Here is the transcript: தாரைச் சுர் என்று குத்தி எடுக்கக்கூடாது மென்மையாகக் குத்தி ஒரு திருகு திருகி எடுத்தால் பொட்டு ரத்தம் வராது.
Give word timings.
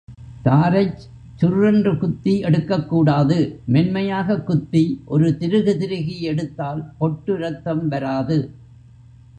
தாரைச் 0.43 1.01
சுர் 1.41 1.65
என்று 1.67 1.97
குத்தி 1.97 2.39
எடுக்கக்கூடாது 2.39 3.37
மென்மையாகக் 3.65 4.45
குத்தி 4.45 5.01
ஒரு 5.05 5.37
திருகு 5.37 5.77
திருகி 5.77 6.21
எடுத்தால் 6.21 6.91
பொட்டு 6.97 7.35
ரத்தம் 7.37 7.87
வராது. 7.87 8.37